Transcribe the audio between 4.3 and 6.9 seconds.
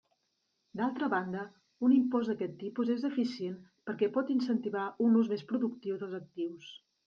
incentivar un ús més productiu dels actius.